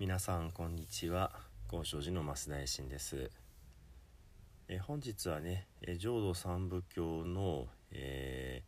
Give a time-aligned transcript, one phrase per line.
[0.00, 1.32] 皆さんこんにちは。
[1.66, 3.32] 高尚寺の増田衛進です。
[4.68, 8.62] え本日はねえ浄土三部教の、え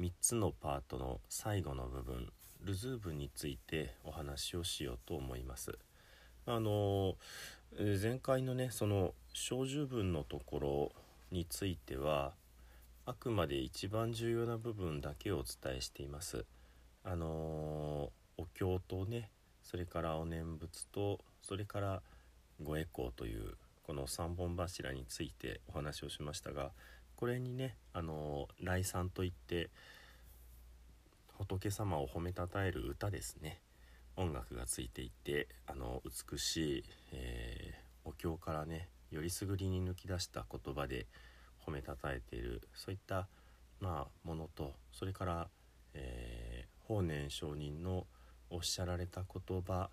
[0.00, 2.32] ー、3つのパートの最後の部分
[2.64, 5.78] ルズーブについてお話をしようと思います。
[6.46, 7.14] あの
[7.78, 10.92] 前回のねその小十分のところ
[11.30, 12.32] については
[13.06, 16.44] あくまで一番重要な部分だけをお伝えしています。
[17.04, 19.30] あのお経とね
[19.62, 22.02] それからお念仏とそれから
[22.62, 26.70] ごエコーというこの3本柱についてお話をしましたが
[27.16, 29.70] これにねあの来賛といって
[31.38, 33.60] 仏様を褒めたたえる歌ですね。
[34.16, 41.06] 音楽がついていてあの美しい、えー、お経からねよりすぐりに抜き出した言葉で
[41.66, 43.26] 褒めたたえているそういった
[43.80, 45.48] まあものとそれから、
[45.94, 48.06] えー、法然上人の
[48.54, 49.88] 「おっしゃられた言葉、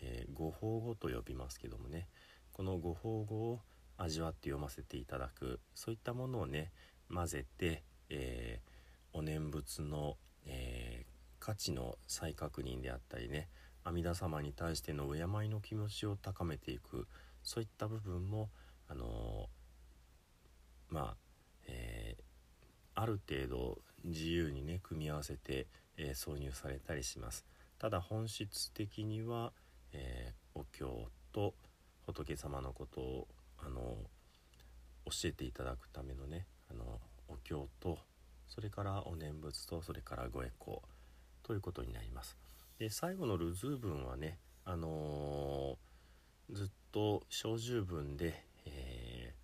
[0.00, 2.06] えー、ご法語と呼びますけどもね
[2.52, 3.60] このご法語を
[3.98, 6.70] 味わって読ませていただくそういったものをね
[7.12, 13.48] 混ぜて、えー、お念仏の、えー、価値の再確認であったりね
[13.82, 17.08] 阿弥陀様に対しての敬いの気持ちを高めていく
[17.42, 18.48] そういった部分も
[18.88, 19.48] あの
[20.90, 21.16] まあ、
[21.66, 22.16] え
[22.94, 27.44] ある程度自由にね組み合わせて、え挿入されたりします。
[27.84, 29.52] ただ本質的には、
[29.92, 31.52] えー、お経と
[32.06, 33.98] 仏様のことをあの
[35.04, 37.98] 教えていただくためのねあのお経と
[38.48, 42.38] それからお念仏とそれからごエコーということになります。
[42.78, 49.34] で最後のルズー文はね、あのー、ずっと小十文で、え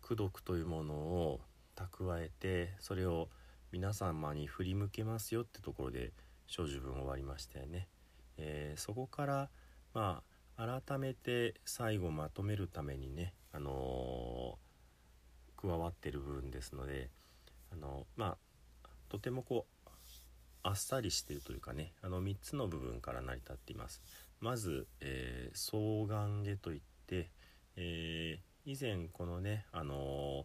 [0.00, 1.40] ー、功徳というものを
[1.74, 3.28] 蓄えてそれを
[3.72, 6.12] 皆様に振り向けますよってところで
[6.46, 7.88] 小十分終わりましたよね。
[8.36, 9.50] えー、そこから
[9.94, 10.22] ま
[10.56, 17.10] あ改めて最後まとめるためにね、あのー、加わってる部分ですので、
[17.72, 18.36] あのま
[18.84, 19.88] あとてもこう
[20.62, 24.02] あっさりしてるというかねあの3つの部分から成り立っています。
[24.40, 27.30] まず、えー、双眼下といって、
[27.76, 30.44] えー、以前このね、あのー、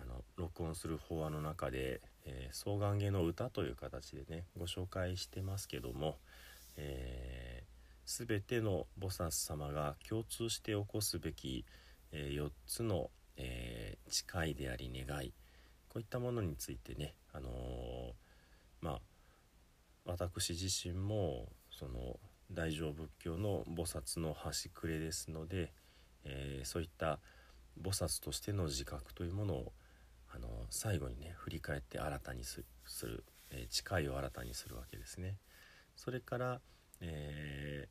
[0.00, 6.18] あの録音する法話の中で、えー、双眼芸の歌という形でねご紹介してますけども、
[6.76, 11.64] えー、全ての菩薩様が共通して起こすべき、
[12.12, 15.32] えー、4つの、えー、誓いであり願い
[15.88, 17.50] こういったものについてね、あの
[18.82, 19.00] まあ
[20.04, 22.18] 私自身もその
[22.52, 25.72] 大乗仏教の菩薩の端くれですので、
[26.24, 27.18] えそういった
[27.82, 29.72] 菩薩としての自覚というものを
[30.34, 32.64] あの最後にね振り返って新たにす
[33.06, 35.36] る、えー、誓いを新たにするわけですね。
[35.96, 36.60] それから、
[37.00, 37.88] え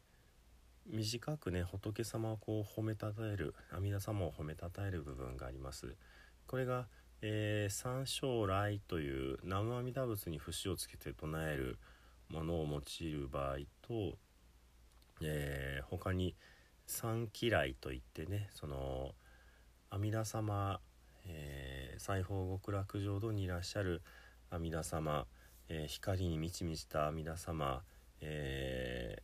[0.89, 5.95] ー、短くね仏様をこう褒めたたえる阿弥陀様を褒めたたえる部分があります。
[6.45, 6.87] これが、
[7.21, 11.77] えー、三将来という南無阿弥陀仏に節をつけて唱える
[12.29, 14.17] ものを用いる場合と、
[15.21, 16.35] えー、他に
[16.85, 19.13] 三嫌いといってねその
[19.89, 20.79] 阿弥陀様
[21.27, 24.01] えー、西方極楽浄土にいらっしゃる
[24.49, 25.25] 阿弥陀様、
[25.69, 27.81] えー、光に満ち満ちた阿弥陀様、
[28.21, 29.21] え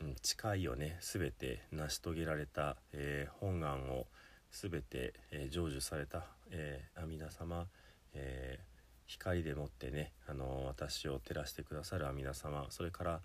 [0.00, 4.06] ー、うん、誓いをね全て成し遂げられた、え本願を
[4.50, 7.66] 全て、え成就された、え阿弥陀様、
[8.14, 8.58] え
[9.06, 13.20] 光でもってね、あの私を照らしてくださる阿弥陀様それから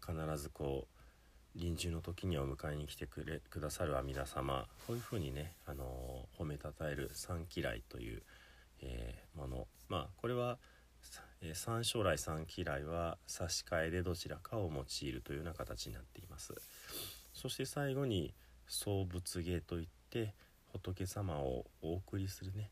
[0.00, 0.97] 必ずこう
[1.54, 4.66] 臨終の時にお迎えに来てくれくださる阿弥陀様。
[4.86, 8.22] こういうふうにね、あの褒めたたえる三嫌いという、
[8.82, 9.66] えー、もの。
[9.88, 10.58] まあこれは、
[11.54, 16.54] 三将来三嫌いは差し替えでどちらかを用いるというような形になっています。
[17.32, 18.34] そして最後に
[18.66, 20.34] 総仏芸といって
[20.72, 22.70] 仏様をお送りするね、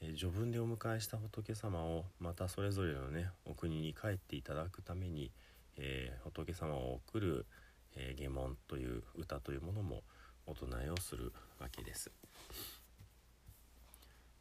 [0.00, 5.30] 序文でお迎えした仏様をまたそれぞれのねお国に帰っていただくために、
[5.76, 7.46] えー、仏様を送る
[7.96, 10.02] えー、下門という歌というものも
[10.46, 12.10] お唱えをするわけです。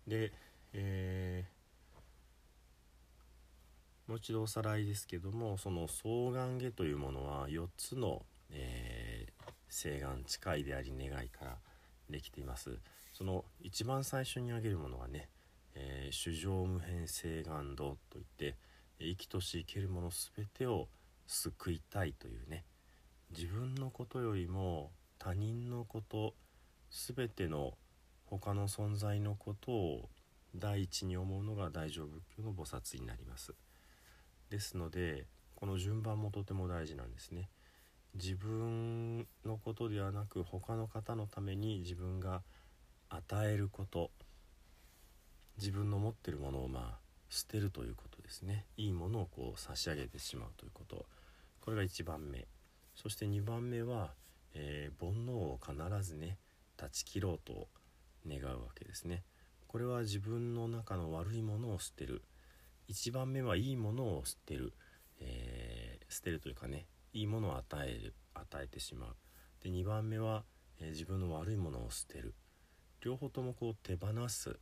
[0.08, 0.32] で、
[0.74, 11.58] えー、もう一度おさらいですけどもその双眼下というものは4つの、えー、誓願誓いであり願いから
[12.10, 12.78] できています。
[13.14, 15.30] その一番最初に挙げるものはね
[15.74, 18.58] 「えー、主情無変誓願道」といって
[19.00, 20.90] 生きとし生けるもの全てを
[21.26, 22.66] 救いたいというね
[23.38, 26.36] 自分のことよりも他人のこと
[26.90, 27.74] 全ての
[28.24, 30.10] 他の存在のことを
[30.56, 33.54] 第一に思うのが大乗仏教の菩薩になります。
[34.50, 37.50] ですのでこの順番もとても大事なんですね。
[38.14, 42.42] 自分のことではなく他の方のために自分が
[43.10, 44.12] 与えること
[45.58, 47.00] 自分の持ってるものをまあ
[47.30, 51.06] 捨てるということですねいいものをこう差し上げてしまうということ
[51.60, 52.48] これが1番目
[52.96, 54.14] そして2番目は、
[54.54, 56.38] えー、煩悩を必ずね
[56.78, 57.68] 断ち切ろうと
[58.28, 59.24] 願うわけですね。
[59.68, 62.24] これは自分の中の悪いものを捨てる。
[62.90, 64.74] 1番目はいいものを捨てる、
[65.20, 69.16] えー、捨てるというかねいいものを与える与えてしまう。
[69.64, 70.44] で2番目は、
[70.80, 72.34] えー、自分の悪いものを捨てる。
[73.02, 74.58] 両方ともこう手放す、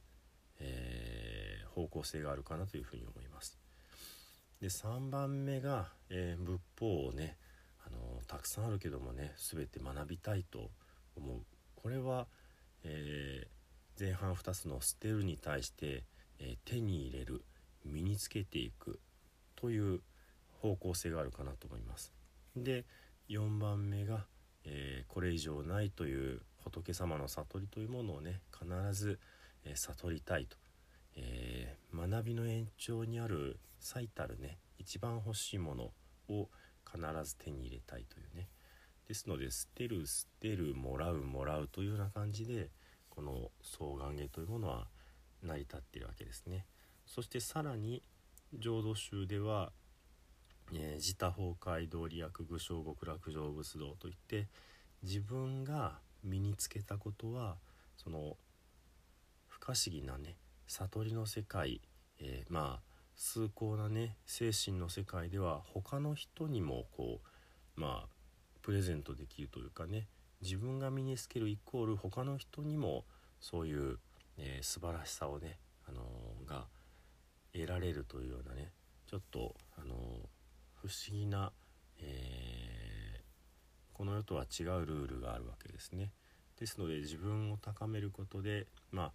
[0.59, 3.59] えー、方向性があるかなというふうに思います。
[4.59, 7.37] で3番目が、え仏法をね
[7.93, 10.69] のたくさんあるけどもね全て学びたいと
[11.15, 11.41] 思う。
[11.75, 12.27] これは、
[12.83, 13.47] え
[13.99, 16.03] 前半2つの捨てるに対して、
[16.39, 17.43] え手に入れる
[17.85, 18.99] 身につけていく
[19.55, 20.01] という
[20.61, 22.13] 方向性があるかなと思います。
[22.55, 22.85] で
[23.29, 24.25] 4番目が、
[24.65, 29.19] えー、これ以上ないという仏様の悟りというものをね必ず、
[29.65, 30.57] え、悟りたいと、
[31.15, 35.91] え、学びの延長にある最たるね一番欲しいもの
[36.29, 36.49] を
[36.93, 38.47] 必ず手に入れたいというね。
[39.07, 42.69] ですので捨てる捨てるもらうもらうというような感じで
[43.09, 44.87] この双眼芸というものは
[45.43, 46.65] 成り立っているわけですね。
[47.05, 48.01] そしてさらに
[48.53, 49.71] 浄土宗では
[50.71, 54.47] えー、自他崩壊道理役具象極楽成仏道といって
[55.03, 57.57] 自分が身につけたことは
[57.97, 58.37] その
[59.47, 60.35] 不可思議なね
[60.67, 61.81] 悟りの世界、
[62.19, 67.19] えー、まあ崇高なね精神の世界では他の人にもこ
[67.77, 68.07] うまあ
[68.61, 70.07] プレゼントできるというかね
[70.41, 73.05] 自分が身につけるイコール他の人にも
[73.39, 73.97] そういう、
[74.37, 75.57] えー、素晴らしさをね、
[75.87, 76.65] あのー、が
[77.53, 78.71] 得られるというようなね
[79.09, 79.97] ちょっと、あのー
[80.83, 81.53] 不思議な、
[82.01, 83.21] え、
[83.93, 86.11] この世とは違うルールがあるわけですね。
[86.59, 89.11] ですので自分を高めることで、まあ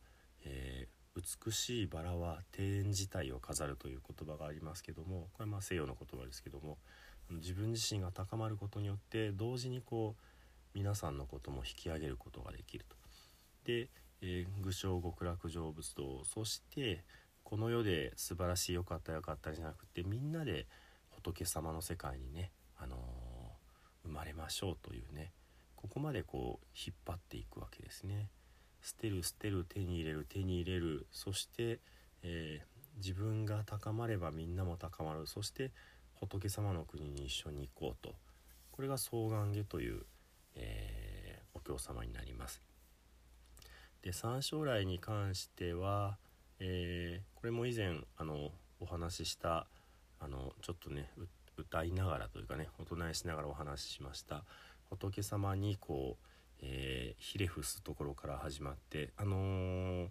[0.46, 0.97] えー、
[1.44, 6.78] 美しいバラは庭園自体を飾るという言葉がありますけどもこれまあ西洋の言葉ですけども
[7.30, 10.22] 自分自身が高まることによって同時にこう
[10.74, 12.96] 皆さんのことも引き上げることができると。
[13.64, 13.88] で、
[14.22, 17.04] えー、具象極楽成仏道そして
[17.42, 20.66] この世で素晴らしい良かった良かったじゃなくてみんなで
[21.10, 25.32] 仏様の世界にね、あのー、生まれましょうというね
[25.76, 28.30] ここまでこう引っ張っていくわけですね。
[28.82, 31.06] 捨てる捨てる手に入れる手に入れる。
[31.10, 31.80] そして、
[32.22, 35.26] えー、自分が高まればみんなも高まる。
[35.26, 35.70] そして
[36.14, 38.14] 仏様の国に一緒に行こうと。
[38.72, 40.02] これが双眼下という、
[40.54, 42.62] えー、お経様になります。
[44.02, 46.16] で三将来に関しては、
[46.60, 49.66] えー、これも以前あのお話しした
[50.20, 51.10] あのちょっとね
[51.56, 54.44] 歌いながらというかねお唱えしながらお話ししました。
[54.90, 56.26] 仏様にこう、
[56.60, 60.08] えー、ひれ伏すところから始まってあのー、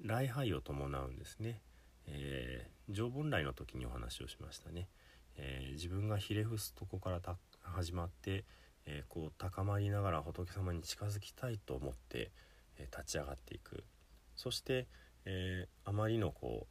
[0.00, 1.60] 礼拝を伴うんですね、
[2.06, 4.88] えー、縄文来の時にお話をしましたね、
[5.36, 7.20] え、自分がひれ伏すとこから
[7.62, 8.44] 始まって、
[8.86, 12.30] えこう高まりながら仏様に近づきたいと思って、
[12.78, 13.84] え立ち上がっていく。
[14.36, 14.86] そして、
[15.24, 16.66] えあまりのこ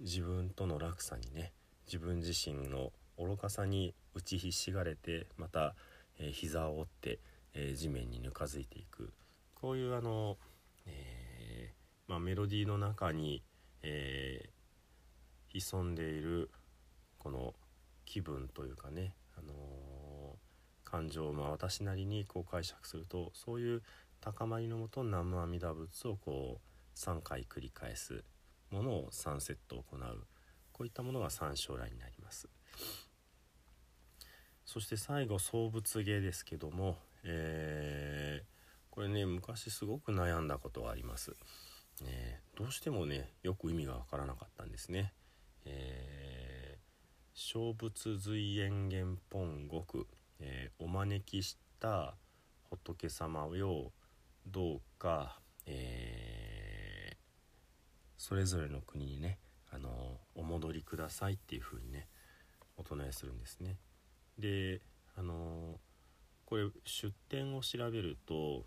[0.00, 1.52] う自分との落差にね
[1.86, 5.74] 自分自身の愚かさに打ちひしがれてまた、
[6.18, 7.20] えー、膝を折って、
[7.54, 9.12] え、地面にぬかづいていく。
[9.54, 10.36] こういうあの、
[10.86, 13.42] えー、まあ、メロディーの中に、
[13.82, 14.50] え
[15.54, 16.50] 潜んでいる
[17.18, 17.54] この
[18.04, 19.54] 気分というかね、あの
[20.84, 23.82] 感情を、まあ、私なりにこう解釈するとそういう
[24.20, 28.24] 高まりのもと南無阿弥陀仏をこう3回繰り返す
[28.70, 30.26] ものを3セット行う。
[30.72, 32.48] こういったものが三将来になります。
[34.64, 41.34] そして最後創物芸ですけども、えー、これね昔すごく悩んだことがあります、
[42.02, 45.12] えー、どうしてもねよく意味がわからなかったんですね。
[45.64, 46.80] えー、
[47.32, 50.04] 小仏随縁元本国、
[50.40, 52.14] え、お招きした
[52.68, 53.92] 仏様を
[54.46, 57.16] どうか、え、
[58.18, 59.38] それぞれの国にね
[59.70, 62.08] あのお戻りくださいっていう風にね
[62.76, 63.76] お唱えするんですね。
[64.38, 64.80] で
[65.16, 65.78] あの
[66.46, 68.64] これ出典を調べると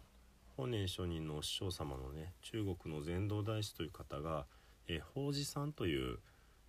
[0.56, 4.48] 本年上人のお師匠様のね中国の禅道大師という方が
[4.88, 6.20] 「え法事さん」という、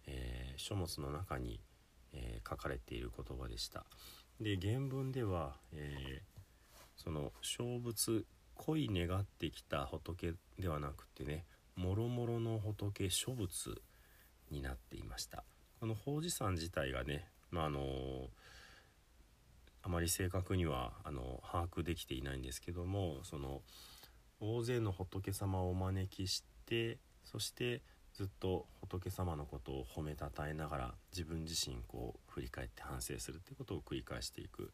[0.06, 1.60] えー、書物の中に、
[2.12, 3.84] えー、書かれている言葉でした。
[4.40, 6.38] で原文では、えー、
[6.96, 8.24] その小仏
[8.54, 13.80] 恋願ってきた仏ではなくてねもろもろの仏諸仏
[14.50, 15.44] になっていました
[15.80, 17.80] この法事山自体がねまああの
[19.82, 23.62] あまり正確にはあの把握できていないんですけどもその
[24.40, 27.82] 大勢の仏様をお招きしてそして
[28.14, 34.73] ずっと仏様のことを褒めたたえながら自分自身こう振り返って反省するっていうことを繰り返していく。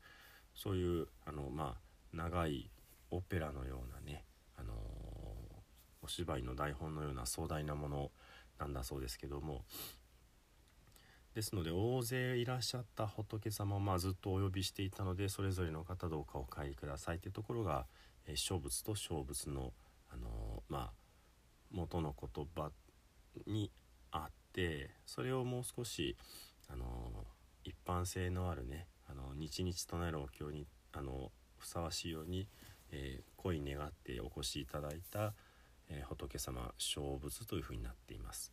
[0.54, 2.70] そういうあのまあ長い
[3.10, 4.24] オペラのようなね、
[4.56, 4.76] あのー、
[6.02, 8.10] お芝居の台本のような壮大なもの
[8.58, 9.64] なんだそうですけども
[11.34, 17.86] ですので大勢いらっしゃった仏様をまずっとお呼びしていたのでそれぞれの方どうかお帰りくださいってところが、
[18.26, 19.72] えー、小仏と小仏の、
[20.12, 20.92] あの、まあ
[21.72, 22.70] 元の言葉
[23.48, 23.72] に
[24.12, 26.16] あってそれをもう少し、
[26.68, 27.10] あの、
[27.64, 32.46] 一般性のあるねあの日々唱えるお経にあのふさわしいように、
[32.92, 35.34] えー、恋願ってお越しいただいた、
[35.88, 38.52] えー、仏様小仏というふうになっています。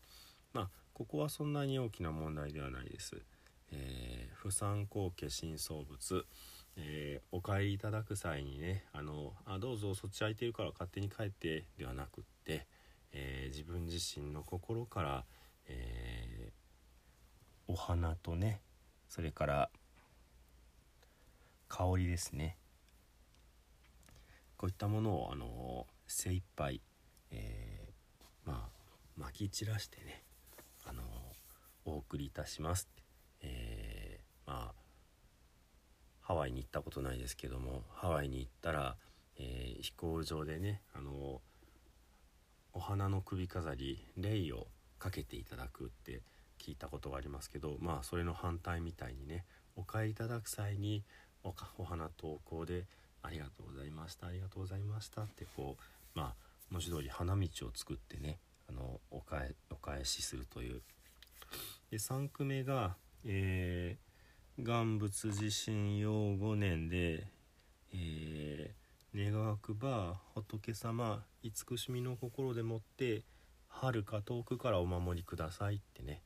[0.54, 0.70] まあ
[1.02, 3.24] ここはそんなに大きな問題ではないです。
[3.72, 6.28] えー、不参考家新創物、
[6.76, 12.68] えー、お帰りいただく際にねあのあどうぞそっち空いてるから勝手に帰ってではなくって、
[13.14, 15.26] えー、自分自身の心から、
[15.68, 16.52] え
[17.68, 18.62] お花とね
[19.10, 19.70] それから
[21.68, 22.58] 香りですね
[24.56, 26.80] こういったものをあの精一杯、
[27.32, 28.70] えー、ま
[29.18, 30.22] あ撒き散らしてね
[31.92, 32.88] お送りいたします、
[33.42, 34.74] えー、まあ
[36.22, 38.96] ハワイに行ったことないですけどもハワイに行ったら、
[39.38, 41.42] えー、飛行場でねあの
[42.74, 44.68] お花の首飾りレイを
[45.00, 46.22] かけていただくって
[46.58, 49.44] 聞いたことがありますけどまあそれの反対みたいにね
[49.76, 51.04] お買いいただく際に
[51.44, 52.86] おお花投稿で
[53.24, 55.76] 「ありがとうございましたありがとうございました」ってこ
[56.16, 56.36] うまあ
[56.70, 60.82] 文字通り花道を作ってねあのお返お返しするという。
[61.92, 62.96] で3句目が、
[63.26, 67.28] えー、願仏地震用5年で、
[67.94, 73.24] えー、願わくば仏様慈しみの心でもって
[73.68, 76.22] 遥か遠くからお守りくださいってね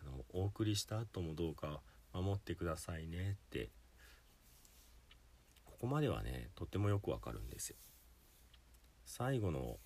[0.00, 1.80] あのお送りした後もどうか
[2.14, 3.70] 守ってくださいねって。
[5.78, 7.76] ここまではねとってもよくわかるんですよ。
[9.06, 9.78] 最後の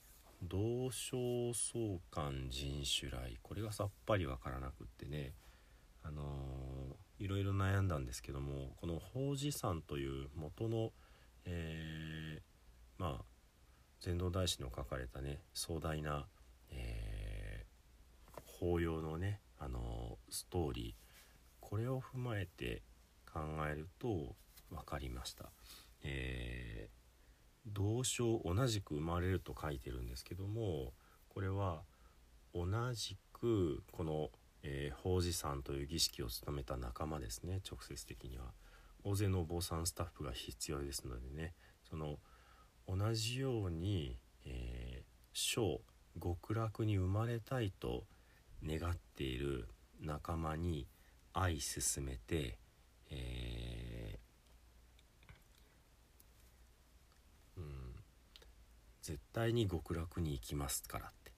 [0.42, 5.34] 同床相関人種来これがさっぱりわからなくってね
[6.02, 10.90] あのー、いろいろ悩んだんですけどもこの法事山という元の、
[11.44, 12.42] えー、
[12.98, 13.24] まあ
[14.00, 16.26] 禅道大師の書かれたね壮大な、
[16.70, 21.02] えー、法要のね、あのー、ストーリー
[21.60, 22.82] これを踏まえて
[23.32, 24.34] 考えると
[24.70, 25.50] 分かりました。
[26.02, 27.01] えー、
[27.66, 30.92] 同章同じく生まれると書いてるんですけども
[31.28, 31.82] これは
[32.54, 34.30] 同じくこの、
[34.62, 37.60] えー、法事さんという儀式を務めた仲間ですね。
[37.68, 38.44] 直接的には。
[39.04, 41.54] 大勢のお坊さんスタッフが必要ですのでね。
[41.88, 42.18] その
[42.86, 45.80] 同じように、えー、小
[46.22, 48.04] 極楽に生まれたいと
[48.64, 49.66] 願っている
[50.00, 50.86] 仲間に
[51.32, 52.58] 愛進めて、
[53.10, 53.91] えー
[59.02, 61.32] 絶対に極楽に行きますからって。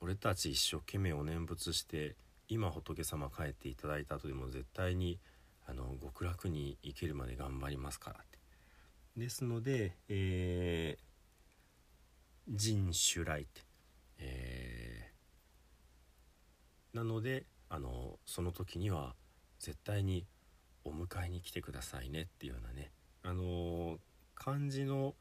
[0.00, 2.16] 俺たち一生懸命お念仏して
[2.48, 5.18] 今仏様帰っていただいた後でも絶対に
[5.66, 8.38] あの極楽に行けるまで頑張りますからって。
[9.16, 13.62] ですので、えー、人種来って、
[14.18, 19.14] えー、なのであのその時には
[19.60, 20.26] 絶対に
[20.84, 22.90] お迎えに来てくださいねっていうようなね
[23.22, 23.98] あの
[24.44, 25.14] 漢字の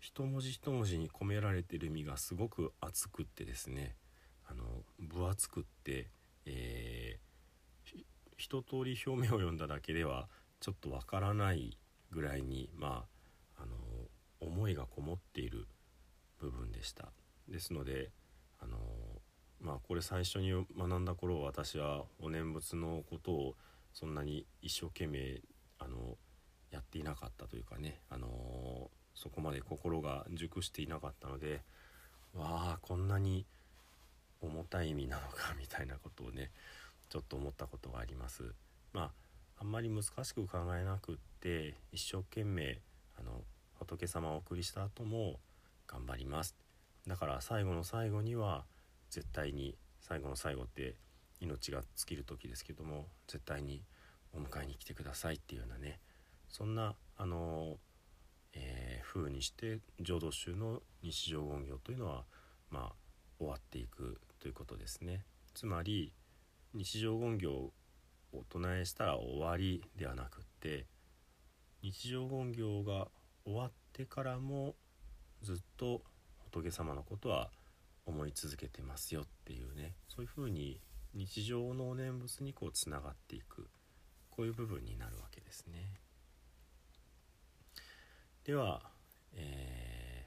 [0.00, 3.94] 一文字一文字に込められてる意味がすごく厚くってですね
[4.48, 4.64] あの
[4.98, 6.08] 分厚くって、
[6.46, 8.04] えー、
[8.38, 10.28] 一通り表面を読んだだけでは
[10.60, 11.76] ちょっとわからない
[12.10, 13.04] ぐらいにま
[13.58, 13.74] ああの
[14.40, 15.66] 思いがこもっている
[16.40, 17.12] 部分でした。
[17.48, 18.12] ですので
[18.60, 18.78] あの
[19.60, 23.54] まあこれ最初に学んだ頃私はお念仏のことを
[23.92, 25.42] そんなに一生懸命
[25.78, 26.16] あの
[26.74, 28.30] やっていなかったというかね、あのー、
[29.14, 31.62] そこまで心が熟していなかったので
[32.34, 33.46] わあこんなに
[34.40, 36.50] 重たい意味なのかみたいなことをね
[37.08, 38.42] ちょっと思ったことがあります。
[38.92, 39.10] まあ
[39.58, 42.80] あんまり難しく考えなくって一生懸命
[43.18, 43.42] あの
[43.78, 45.38] 仏様をお送りした後も
[45.86, 46.56] 頑張ります
[47.06, 48.64] だから最後の最後には
[49.10, 50.96] 絶対に最後の最後って
[51.40, 53.82] 命が尽きる時ですけども絶対に
[54.32, 56.00] お迎えに来てくださいっていうようなね
[56.54, 57.78] そんなあの、
[58.52, 62.22] えー、風にして浄土宗の日常言行というのは
[62.70, 62.92] まあ
[63.40, 65.24] 終わっていくということですね。
[65.52, 66.12] つまり
[66.72, 67.72] 日常言行
[68.32, 70.86] お唱えしたら終わりではなくって
[71.82, 73.08] 日常言行が
[73.44, 74.76] 終わってからも
[75.42, 76.02] ずっと
[76.52, 77.50] 仏様のことは
[78.06, 80.80] 思い続けてますよっていうねそういうふうに
[81.14, 83.68] 日常のお念仏にこうつながっていく
[84.30, 86.03] こういう部分になるわけですね。
[88.44, 88.82] では、
[89.32, 90.26] え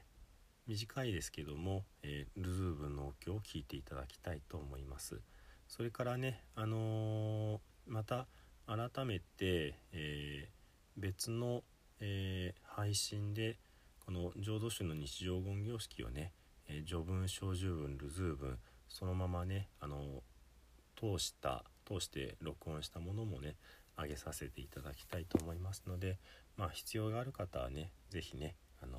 [0.66, 5.20] ー、短いですけども、えー、ルズーブのお経を聞いていただきたいと思います。
[5.68, 8.26] それからね、あのー、また
[8.66, 10.48] 改めて、え
[10.96, 11.62] 別の、
[12.00, 13.56] え配信で
[14.04, 16.32] この浄土宗の日常言行式をね、
[16.66, 18.58] え序文小十文ルズー文
[18.88, 20.24] そのままねあの
[20.96, 23.54] 通した通して録音したものもね
[23.96, 26.18] 上げさせていただきたいと思いますので、
[26.58, 28.98] まあ、必要がある方はね是非ね、あの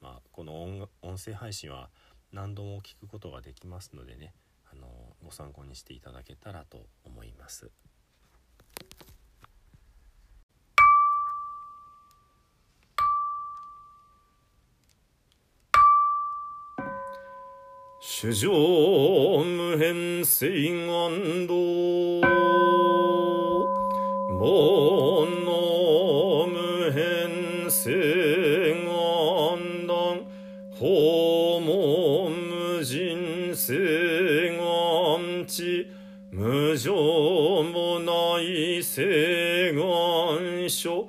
[0.00, 0.62] ー、まあ、この
[1.02, 1.90] 音声配信は
[2.32, 4.32] 何度も聞くことができますのでね、
[4.72, 7.70] あのー、ご参考にしていただけたらと思います。
[18.00, 18.50] 主上
[19.44, 22.22] 無変性願道
[39.72, 41.08] 願書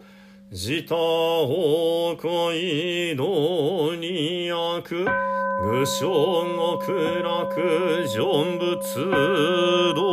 [0.52, 5.06] 自他崩壊道に悪
[5.64, 6.44] 無償
[6.86, 10.13] 極楽成仏道。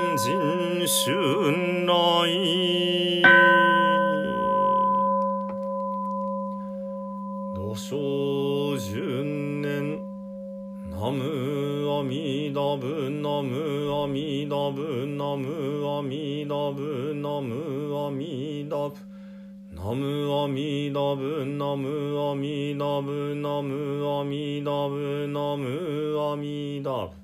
[19.73, 27.20] ナムアミダブナムアミダブナムアミダブナムアミダブ。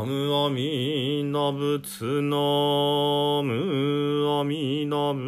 [0.00, 5.20] ナムアミナブツナムアミナブ